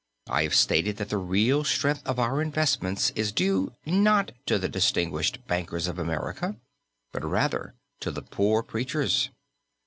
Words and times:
I 0.31 0.41
have 0.41 0.55
stated 0.55 0.97
that 0.97 1.09
the 1.09 1.19
real 1.19 1.63
strength 1.63 2.01
of 2.07 2.17
our 2.17 2.41
investments 2.41 3.11
is 3.11 3.31
due, 3.31 3.73
not 3.85 4.31
to 4.47 4.57
the 4.57 4.67
distinguished 4.67 5.45
bankers 5.45 5.87
of 5.87 5.99
America, 5.99 6.55
but 7.11 7.23
rather 7.23 7.75
to 7.99 8.09
the 8.09 8.23
poor 8.23 8.63
preachers. 8.63 9.29